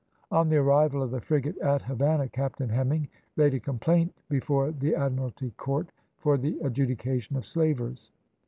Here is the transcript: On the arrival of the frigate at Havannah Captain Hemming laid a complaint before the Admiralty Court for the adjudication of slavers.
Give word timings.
On 0.31 0.49
the 0.49 0.57
arrival 0.57 1.03
of 1.03 1.11
the 1.11 1.21
frigate 1.21 1.59
at 1.59 1.83
Havannah 1.83 2.27
Captain 2.29 2.69
Hemming 2.69 3.07
laid 3.37 3.53
a 3.53 3.59
complaint 3.59 4.11
before 4.29 4.71
the 4.71 4.95
Admiralty 4.95 5.51
Court 5.57 5.91
for 6.17 6.39
the 6.39 6.57
adjudication 6.61 7.35
of 7.35 7.45
slavers. 7.45 8.09